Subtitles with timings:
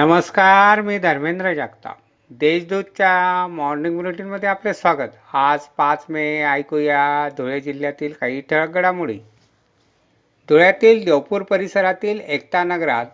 [0.00, 1.96] नमस्कार मी धर्मेंद्र जागताप.
[2.30, 5.08] देशदूतच्या मॉर्निंग बुलेटिनमध्ये आपले स्वागत.
[5.32, 9.18] आज पाच मे ऐकूया धुळे जिल्ह्यातील काही ठळक घडामोडी.
[10.48, 13.06] धुळ्यातील देवपूर परिसरातील एकता नगरात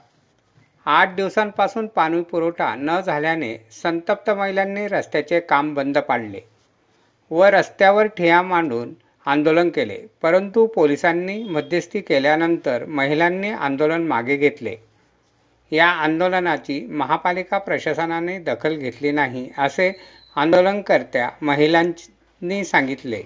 [0.87, 6.41] आठ दिवसांपासून पाणी पुरवठा न झाल्याने संतप्त महिलांनी रस्त्याचे काम बंद पाडले
[7.31, 8.95] व रस्त्यावर ठिया मांडून
[9.27, 9.99] आंदोलन केले.
[10.23, 14.77] परंतु पोलिसांनी मध्यस्थी केल्यानंतर महिलांनी आंदोलन मागे घेतले.
[15.73, 19.93] या आंदोलनाची महापालिका प्रशासनाने दखल घेतली नाही असे
[20.37, 23.23] आंदोलनकर्त्या महिलांनी सांगितले.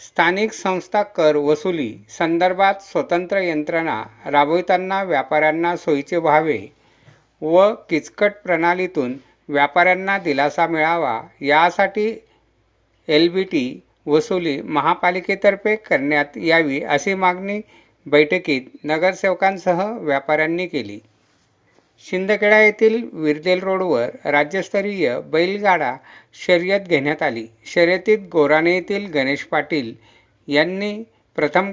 [0.00, 6.58] स्थानिक संस्था कर वसुली संदर्भात स्वतंत्र यंत्रणा राबविताना व्यापाऱ्यांना सोयीचे व्हावे
[7.42, 9.16] व किचकट प्रणालीतून
[9.48, 12.08] व्यापाऱ्यांना दिलासा मिळावा यासाठी
[13.08, 17.60] एल बी टी वसुली महापालिकेतर्फे करण्यात यावी अशी मागणी
[18.10, 20.98] बैठकीत नगरसेवकांसह व्यापाऱ्यांनी केली.
[22.04, 25.94] शिंदखेडा येथील विरदेल रोडवर राज्यस्तरीय बैलगाडा
[26.46, 27.46] शर्यत घेण्यात आली.
[27.66, 29.94] शर्यतीत गोराणे येथील गणेश पाटील
[30.48, 31.02] यांनी
[31.36, 31.72] प्रथम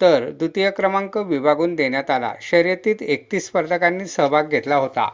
[0.00, 2.32] तर द्वितीय क्रमांक विभागून देण्यात आला.
[2.40, 5.08] शर्यतीत एकतीस स्पर्धकांनी सहभाग घेतला होता.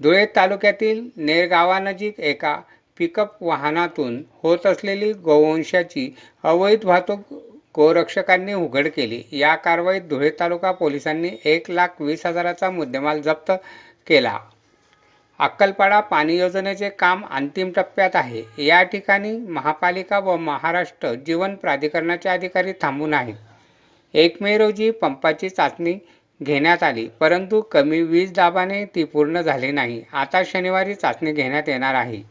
[0.00, 2.60] धुळे तालुक्यातील नेर गावानजीक एका
[2.98, 7.34] पिकअप वाहनातून होत असलेली गोवंशाची अवैध वाहतूक
[7.74, 9.22] गोरक्षकांनी उघड केली.
[9.32, 13.52] या कारवाईत धुळे तालुका पोलिसांनी एक लाख वीस हजाराचा मुद्देमाल जप्त
[14.06, 14.38] केला.
[15.40, 18.42] अक्कलपाडा पाणी योजनेचे काम अंतिम टप्प्यात आहे.
[18.58, 23.34] या ठिकाणी महापालिका व महाराष्ट्र जीवन प्राधिकरणाचे अधिकारी थांबून आहेत.
[24.14, 25.98] एक मे रोजी पंपाची चाचणी
[26.40, 30.02] घेण्यात आली परंतु कमी वीज दाबाने ती पूर्ण झाली नाही.
[30.12, 32.22] आता शनिवारी चाचणी घेण्यात येणार आहे.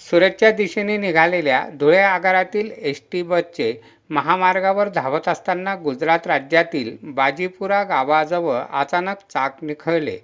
[0.00, 3.72] सुरतच्या दिशेने निघालेल्या धुळे आगारातील एस टी बसचे
[4.10, 10.18] महामार्गावर धावत असताना गुजरात राज्यातील बाजीपुरा गावाजवळ अचानक चाक निखळले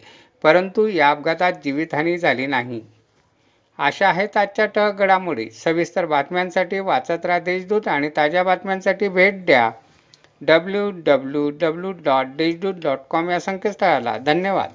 [0.44, 2.80] परंतु या अपघातात जीवितहानी झाली नाही.
[3.78, 5.48] अशा आहेत आजच्या ठळक घडामोडी.
[5.50, 9.70] सविस्तर बातम्यांसाठी वाचत राहा देशदूत आणि ताज्या बातम्यांसाठी भेट द्या
[10.42, 14.16] W W W dot Deshdoot dot com या संकेतस्थळाला.
[14.18, 14.70] धन्यवाद.